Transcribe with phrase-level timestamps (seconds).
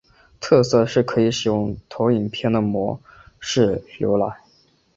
[0.39, 2.99] 特色是可以使用投影片的模
[3.39, 4.35] 式浏览。